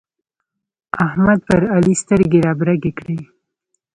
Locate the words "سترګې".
2.01-2.39